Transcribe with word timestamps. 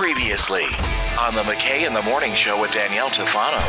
Previously 0.00 0.64
on 1.18 1.34
the 1.34 1.42
McKay 1.42 1.86
in 1.86 1.92
the 1.92 2.00
Morning 2.00 2.32
Show 2.34 2.58
with 2.58 2.70
Danielle 2.70 3.10
Tufano. 3.10 3.60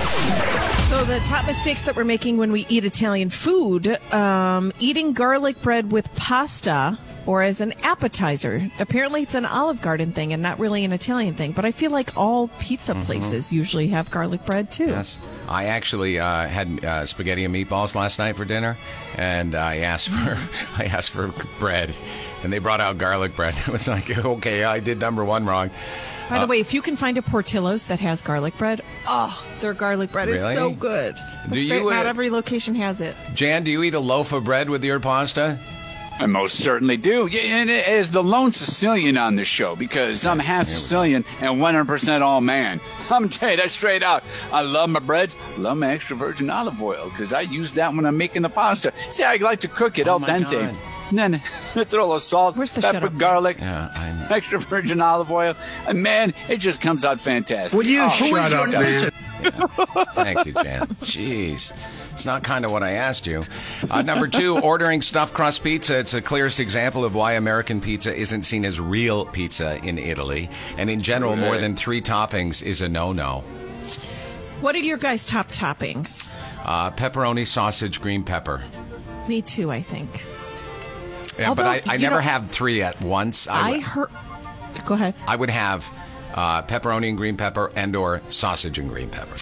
So 0.88 1.04
the 1.04 1.20
top 1.26 1.46
mistakes 1.46 1.84
that 1.84 1.94
we're 1.94 2.06
making 2.06 2.38
when 2.38 2.54
we 2.54 2.66
eat 2.70 2.86
Italian 2.86 3.30
food, 3.30 4.00
um, 4.14 4.72
eating 4.80 5.12
garlic 5.12 5.62
bread 5.62 5.92
with 5.92 6.10
pasta 6.16 6.98
or 7.26 7.42
as 7.42 7.60
an 7.60 7.74
appetizer. 7.84 8.72
Apparently, 8.80 9.24
it's 9.24 9.36
an 9.36 9.46
Olive 9.46 9.82
Garden 9.82 10.14
thing 10.14 10.32
and 10.32 10.42
not 10.42 10.58
really 10.58 10.86
an 10.86 10.94
Italian 10.94 11.36
thing. 11.36 11.52
But 11.52 11.66
I 11.66 11.74
feel 11.74 11.92
like 11.92 12.18
all 12.18 12.48
pizza 12.60 12.96
places 12.96 13.52
usually 13.52 13.90
have 13.90 14.10
garlic 14.10 14.46
bread 14.46 14.72
too. 14.72 14.88
Yes. 14.88 15.18
I 15.50 15.66
actually 15.66 16.18
uh, 16.18 16.48
had 16.48 16.86
uh, 16.86 17.06
spaghetti 17.06 17.44
and 17.44 17.54
meatballs 17.54 17.94
last 17.94 18.20
night 18.20 18.38
for 18.38 18.46
dinner, 18.46 18.78
and 19.18 19.54
I 19.54 19.80
asked 19.80 20.08
for 20.08 20.38
I 20.78 20.86
asked 20.86 21.10
for 21.10 21.34
bread, 21.60 21.94
and 22.44 22.52
they 22.52 22.60
brought 22.60 22.82
out 22.82 22.98
garlic 22.98 23.36
bread. 23.36 23.56
It 23.68 23.68
was 23.68 23.88
like, 23.88 24.18
okay, 24.18 24.64
I 24.64 24.80
did 24.80 25.00
number 25.00 25.24
one 25.24 25.46
wrong. 25.46 25.70
By 26.30 26.40
the 26.40 26.48
way, 26.48 26.62
if 26.62 26.74
you 26.74 26.82
can 26.82 26.96
find 26.96 27.18
a 27.18 27.22
Portillo's 27.22 27.88
that 27.88 28.00
has 28.00 28.22
garlic 28.22 28.58
bread, 28.58 28.82
oh, 29.06 29.46
their 29.60 29.74
garlic 29.74 30.14
bread 30.14 30.30
Really? 30.30 30.54
is 30.54 30.58
so 30.58 30.72
good. 30.72 31.16
Do 31.52 31.60
you, 31.60 31.90
Not 31.90 32.06
uh, 32.06 32.10
every 32.10 32.30
location 32.30 32.74
has 32.76 33.02
it. 33.02 33.16
Jan, 33.34 33.64
do 33.66 33.72
you 33.72 33.84
eat 33.84 33.94
a 33.96 34.00
loaf 34.00 34.32
of 34.32 34.46
bread 34.46 34.70
with 34.70 34.82
your 34.86 35.00
pasta? 35.02 35.60
I 36.20 36.28
most 36.28 36.58
certainly 36.64 36.96
do. 36.98 37.28
Yeah, 37.28 37.42
And 37.58 37.70
as 37.70 38.12
the 38.12 38.24
lone 38.24 38.52
Sicilian 38.54 39.18
on 39.18 39.36
the 39.36 39.44
show, 39.44 39.76
because 39.76 40.26
I'm 40.26 40.40
half 40.40 40.68
Sicilian 40.68 41.26
and 41.42 41.60
100% 41.60 42.22
all 42.22 42.40
man. 42.42 42.80
I'm 43.10 43.28
telling 43.28 43.58
you 43.58 43.62
that 43.64 43.72
straight 43.72 44.04
out. 44.04 44.24
I 44.54 44.62
love 44.62 44.90
my 44.90 45.00
breads, 45.00 45.36
love 45.58 45.78
my 45.78 45.92
extra 45.92 46.16
virgin 46.16 46.50
olive 46.50 46.82
oil, 46.82 47.10
because 47.10 47.34
I 47.34 47.42
use 47.42 47.72
that 47.74 47.94
when 47.94 48.06
I'm 48.06 48.18
making 48.18 48.44
the 48.44 48.50
pasta. 48.50 48.94
See, 49.10 49.24
I 49.24 49.36
like 49.38 49.60
to 49.62 49.68
cook 49.68 50.00
it 50.00 50.08
Oh 50.08 50.12
al 50.14 50.20
dente. 50.22 50.52
God. 50.52 50.76
And 51.12 51.20
then 51.20 51.40
throw 51.40 52.02
a 52.02 52.06
little 52.06 52.20
salt, 52.20 52.56
Where's 52.56 52.72
the 52.72 52.82
pepper, 52.82 53.10
garlic, 53.10 53.58
Yeah, 53.60 53.92
I'm- 53.94 54.18
extra 54.32 54.60
virgin 54.60 55.02
olive 55.02 55.30
oil. 55.32 55.56
And 55.88 56.02
man, 56.02 56.34
it 56.50 56.58
just 56.58 56.82
comes 56.82 57.06
out 57.06 57.20
fantastic. 57.20 57.78
Would 57.78 57.86
you 57.88 58.02
Oh, 58.04 58.10
shut 58.10 58.54
up, 58.54 58.70
man? 58.70 59.12
Thank 60.14 60.46
you, 60.46 60.54
Jan. 60.54 60.88
Jeez. 61.02 61.74
It's 62.14 62.26
not 62.26 62.44
kind 62.44 62.64
of 62.64 62.72
what 62.72 62.84
I 62.84 62.92
asked 62.92 63.26
you. 63.28 63.44
Uh, 63.90 64.02
number 64.04 64.28
two, 64.28 64.60
ordering 64.64 65.02
stuffed 65.02 65.34
crust 65.34 65.64
pizza. 65.64 65.98
It's 66.00 66.12
the 66.12 66.22
clearest 66.22 66.60
example 66.60 67.04
of 67.04 67.16
why 67.16 67.34
American 67.34 67.82
pizza 67.82 68.16
isn't 68.16 68.44
seen 68.44 68.64
as 68.66 68.80
real 68.80 69.26
pizza 69.26 69.78
in 69.84 69.98
Italy. 69.98 70.50
And 70.78 70.90
in 70.90 71.02
general, 71.02 71.36
more 71.36 71.58
than 71.58 71.76
three 71.76 72.02
toppings 72.02 72.62
is 72.64 72.82
a 72.82 72.90
no 72.90 73.12
no. 73.14 73.40
What 74.62 74.76
are 74.76 74.80
your 74.80 74.98
guys' 74.98 75.26
top 75.26 75.48
toppings? 75.50 76.32
Uh, 76.64 76.92
pepperoni, 76.92 77.48
sausage, 77.48 78.00
green 78.00 78.24
pepper. 78.24 78.62
Me 79.28 79.42
too, 79.42 79.72
I 79.72 79.82
think. 79.82 80.24
Yeah, 81.40 81.50
Although, 81.50 81.64
but 81.64 81.88
I, 81.88 81.94
I 81.94 81.98
never 81.98 82.16
know- 82.16 82.22
have 82.22 82.50
three 82.52 82.82
at 82.82 83.02
once. 83.04 83.48
I 83.48 83.72
would- 83.72 83.82
heard. 83.82 84.10
Go 84.86 84.94
ahead. 84.96 85.14
I 85.28 85.36
would 85.36 85.50
have 85.50 85.90
uh, 86.34 86.64
pepperoni 86.64 87.10
and 87.10 87.18
green 87.18 87.38
pepper 87.38 87.72
and 87.76 87.96
or 87.96 88.22
sausage 88.30 88.80
and 88.80 88.90
green 88.90 89.10
pepper. 89.10 89.36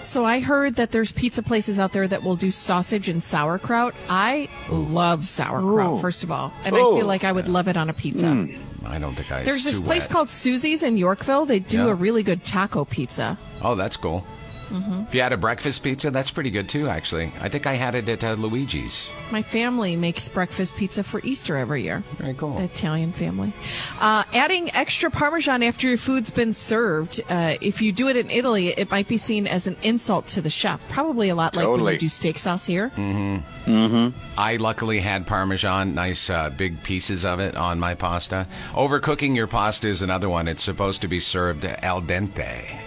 So 0.00 0.24
I 0.26 0.40
heard 0.40 0.74
that 0.74 0.90
there's 0.90 1.12
pizza 1.12 1.42
places 1.42 1.78
out 1.78 1.92
there 1.92 2.06
that 2.06 2.22
will 2.22 2.36
do 2.36 2.50
sausage 2.50 3.08
and 3.08 3.24
sauerkraut. 3.24 3.94
I 4.10 4.48
love 4.68 5.26
sauerkraut, 5.26 5.98
Ooh. 5.98 6.00
first 6.02 6.22
of 6.24 6.30
all, 6.30 6.52
and 6.64 6.76
I 6.76 6.80
Oh. 6.80 6.96
feel 6.98 7.06
like 7.06 7.24
I 7.24 7.32
would 7.32 7.48
love 7.48 7.68
it 7.68 7.76
on 7.78 7.88
a 7.88 7.94
pizza. 7.94 8.46
I 8.86 8.98
don't 8.98 9.14
think 9.14 9.32
I. 9.32 9.42
There's 9.44 9.64
this 9.64 9.80
place 9.80 10.02
wet. 10.02 10.10
called 10.10 10.28
Susie's 10.28 10.82
in 10.82 10.98
Yorkville. 10.98 11.46
They 11.46 11.60
do 11.60 11.78
Yeah. 11.78 11.90
a 11.92 11.94
really 11.94 12.22
good 12.22 12.44
taco 12.44 12.84
pizza. 12.84 13.38
Oh, 13.62 13.74
that's 13.76 13.96
cool. 13.96 14.26
Mm-hmm. 14.70 15.02
If 15.08 15.14
you 15.14 15.20
had 15.20 15.32
a 15.32 15.36
breakfast 15.36 15.82
pizza, 15.82 16.10
that's 16.10 16.30
pretty 16.30 16.50
good 16.50 16.68
too. 16.68 16.88
Actually, 16.88 17.32
I 17.40 17.48
think 17.48 17.66
I 17.66 17.74
had 17.74 17.94
it 17.94 18.08
at 18.08 18.24
uh, 18.24 18.34
Luigi's. 18.34 19.10
My 19.30 19.42
family 19.42 19.96
makes 19.96 20.28
breakfast 20.28 20.76
pizza 20.76 21.04
for 21.04 21.20
Easter 21.24 21.56
every 21.56 21.82
year. 21.82 22.02
Very 22.16 22.34
cool. 22.34 22.58
The 22.58 22.64
Italian 22.64 23.12
family. 23.12 23.52
Uh, 24.00 24.24
adding 24.32 24.74
extra 24.74 25.10
Parmesan 25.10 25.62
after 25.62 25.88
your 25.88 25.98
food's 25.98 26.30
been 26.30 26.52
served. 26.52 27.20
Uh, 27.28 27.54
if 27.60 27.82
you 27.82 27.92
do 27.92 28.08
it 28.08 28.16
in 28.16 28.30
Italy, 28.30 28.68
it 28.68 28.90
might 28.90 29.08
be 29.08 29.16
seen 29.16 29.46
as 29.46 29.66
an 29.66 29.76
insult 29.82 30.26
to 30.28 30.40
the 30.40 30.50
chef. 30.50 30.86
Probably 30.88 31.28
a 31.28 31.34
lot 31.34 31.56
like 31.56 31.66
when 31.66 31.78
Totally. 31.78 31.92
you 31.94 31.98
do 32.00 32.08
steak 32.08 32.38
sauce 32.38 32.66
here. 32.66 32.90
Mm-hmm. 32.90 33.70
Mm-hmm. 33.70 34.18
I 34.38 34.56
luckily 34.56 35.00
had 35.00 35.26
Parmesan, 35.26 35.94
nice 35.94 36.28
uh, 36.30 36.50
big 36.50 36.82
pieces 36.82 37.24
of 37.24 37.40
it 37.40 37.56
on 37.56 37.78
my 37.78 37.94
pasta. 37.94 38.46
Overcooking 38.72 39.36
your 39.36 39.46
pasta 39.46 39.88
is 39.88 40.02
another 40.02 40.28
one. 40.28 40.48
It's 40.48 40.62
supposed 40.62 41.02
to 41.02 41.08
be 41.08 41.20
served 41.20 41.64
al 41.64 42.02
dente. 42.02 42.83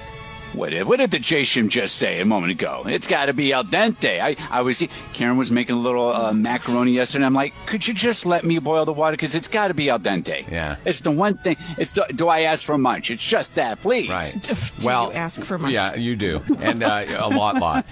What 0.53 0.71
did, 0.71 0.87
what 0.87 0.97
did 0.97 1.11
the 1.11 1.19
J-Shim 1.19 1.69
just 1.69 1.95
say 1.95 2.19
a 2.19 2.25
moment 2.25 2.51
ago? 2.51 2.83
It's 2.85 3.07
got 3.07 3.25
to 3.25 3.33
be 3.33 3.53
al 3.53 3.63
dente. 3.63 4.19
I, 4.19 4.35
I 4.49 4.61
was 4.61 4.85
Karen 5.13 5.37
was 5.37 5.51
making 5.51 5.75
a 5.75 5.79
little 5.79 6.09
uh, 6.09 6.33
macaroni 6.33 6.91
yesterday. 6.91 7.25
I'm 7.25 7.33
like, 7.33 7.53
could 7.65 7.87
you 7.87 7.93
just 7.93 8.25
let 8.25 8.43
me 8.43 8.59
boil 8.59 8.85
the 8.85 8.93
water 8.93 9.13
because 9.13 9.35
it's 9.35 9.47
got 9.47 9.67
to 9.67 9.73
be 9.73 9.89
al 9.89 9.99
dente. 9.99 10.49
Yeah. 10.49 10.77
it's 10.85 11.01
the 11.01 11.11
one 11.11 11.37
thing. 11.37 11.57
It's 11.77 11.91
the, 11.91 12.05
do 12.15 12.27
I 12.27 12.41
ask 12.41 12.65
for 12.65 12.77
much? 12.77 13.11
It's 13.11 13.23
just 13.23 13.55
that, 13.55 13.81
please. 13.81 14.09
Right. 14.09 14.35
Do 14.43 14.55
well, 14.85 15.07
you 15.07 15.13
ask 15.13 15.41
for 15.43 15.57
much? 15.57 15.71
Yeah, 15.71 15.95
you 15.95 16.15
do, 16.15 16.41
and 16.59 16.83
uh, 16.83 17.05
a 17.17 17.29
lot, 17.29 17.55
lot. 17.57 17.85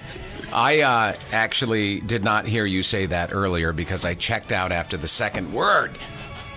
I 0.53 0.81
uh, 0.81 1.15
actually 1.31 1.99
did 2.01 2.23
not 2.23 2.45
hear 2.45 2.65
you 2.65 2.83
say 2.83 3.05
that 3.07 3.33
earlier 3.33 3.73
because 3.73 4.05
I 4.05 4.13
checked 4.13 4.51
out 4.51 4.71
after 4.71 4.97
the 4.97 5.07
second 5.07 5.53
word. 5.53 5.97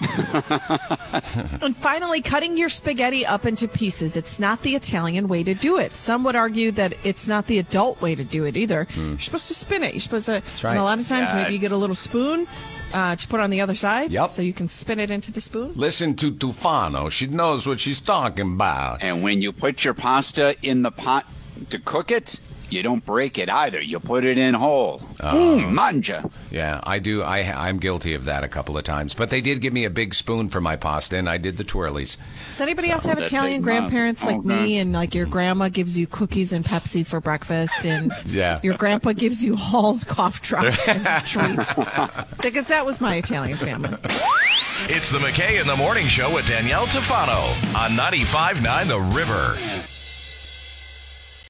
And 1.60 1.76
finally, 1.76 2.22
cutting 2.22 2.56
your 2.56 2.68
spaghetti 2.68 3.26
up 3.26 3.44
into 3.44 3.68
pieces. 3.68 4.16
It's 4.16 4.38
not 4.38 4.62
the 4.62 4.74
Italian 4.74 5.28
way 5.28 5.42
to 5.42 5.54
do 5.54 5.78
it. 5.78 5.92
Some 5.92 6.24
would 6.24 6.36
argue 6.36 6.70
that 6.72 6.94
it's 7.04 7.26
not 7.26 7.46
the 7.46 7.58
adult 7.58 8.00
way 8.00 8.14
to 8.14 8.24
do 8.24 8.44
it 8.44 8.56
either. 8.56 8.86
You're 8.96 9.18
supposed 9.18 9.48
to 9.48 9.54
spin 9.54 9.82
it. 9.82 9.92
You're 9.94 10.00
supposed 10.00 10.26
to. 10.26 10.42
That's 10.44 10.64
right. 10.64 10.72
And 10.72 10.80
a 10.80 10.84
lot 10.84 10.98
of 10.98 11.06
times, 11.06 11.32
maybe 11.34 11.52
you 11.52 11.58
get 11.58 11.72
a 11.72 11.76
little 11.76 11.96
spoon 11.96 12.46
uh, 12.94 13.16
to 13.16 13.28
put 13.28 13.40
on 13.40 13.50
the 13.50 13.60
other 13.60 13.74
side. 13.74 14.12
Yep. 14.12 14.30
So 14.30 14.42
you 14.42 14.52
can 14.52 14.68
spin 14.68 15.00
it 15.00 15.10
into 15.10 15.32
the 15.32 15.40
spoon. 15.40 15.72
Listen 15.74 16.14
to 16.16 16.30
Tufano. 16.30 17.10
She 17.10 17.26
knows 17.26 17.66
what 17.66 17.80
she's 17.80 18.00
talking 18.00 18.52
about. 18.54 19.02
And 19.02 19.22
when 19.22 19.42
you 19.42 19.52
put 19.52 19.84
your 19.84 19.94
pasta 19.94 20.56
in 20.62 20.82
the 20.82 20.90
pot 20.90 21.26
to 21.70 21.78
cook 21.78 22.10
it, 22.10 22.38
you 22.70 22.82
don't 22.82 23.04
break 23.04 23.38
it 23.38 23.48
either. 23.48 23.80
You 23.80 23.98
put 24.00 24.24
it 24.24 24.38
in 24.38 24.54
whole. 24.54 25.00
Mm, 25.20 25.72
mangia. 25.72 26.30
Yeah, 26.50 26.80
I 26.84 26.98
do. 26.98 27.22
I 27.22 27.38
I'm 27.68 27.78
guilty 27.78 28.14
of 28.14 28.24
that 28.26 28.44
a 28.44 28.48
couple 28.48 28.76
of 28.78 28.84
times. 28.84 29.14
But 29.14 29.30
they 29.30 29.40
did 29.40 29.60
give 29.60 29.72
me 29.72 29.84
a 29.84 29.90
big 29.90 30.14
spoon 30.14 30.48
for 30.48 30.60
my 30.60 30.76
pasta, 30.76 31.16
and 31.16 31.28
I 31.28 31.38
did 31.38 31.56
the 31.56 31.64
twirlies. 31.64 32.16
Does 32.50 32.60
anybody 32.60 32.90
else 32.90 33.04
have 33.04 33.18
Italian 33.18 33.62
grandparents 33.62 34.22
mouth. 34.24 34.44
like 34.44 34.58
Oh, 34.58 34.62
me? 34.62 34.78
And 34.78 34.92
like 34.92 35.14
your 35.14 35.26
grandma 35.26 35.68
gives 35.68 35.98
you 35.98 36.06
cookies 36.06 36.52
and 36.52 36.64
Pepsi 36.64 37.06
for 37.06 37.20
breakfast, 37.20 37.84
and 37.86 38.12
Yeah. 38.26 38.60
your 38.62 38.76
grandpa 38.76 39.12
gives 39.12 39.44
you 39.44 39.56
Hall's 39.56 40.04
cough 40.04 40.40
drops 40.42 40.86
as 40.88 41.04
a 41.04 41.22
treat. 41.26 41.58
because 42.42 42.68
that 42.68 42.84
was 42.86 43.00
my 43.00 43.16
Italian 43.16 43.58
family. 43.58 43.96
It's 44.90 45.10
the 45.10 45.18
McKay 45.18 45.60
in 45.60 45.66
the 45.66 45.76
Morning 45.76 46.06
Show 46.06 46.32
with 46.34 46.46
Danielle 46.46 46.86
Tufano 46.86 47.48
on 47.76 47.90
95.9 47.92 48.86
The 48.88 49.00
River. 49.16 49.97